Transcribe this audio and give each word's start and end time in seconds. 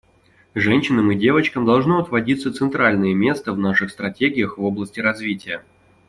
Женщинам 0.55 1.11
и 1.11 1.15
девочкам 1.15 1.63
должно 1.63 1.99
отводиться 1.99 2.51
центральное 2.51 3.13
место 3.13 3.53
в 3.53 3.59
наших 3.59 3.91
стратегиях 3.91 4.57
в 4.57 4.63
области 4.63 4.99
развития. 4.99 5.63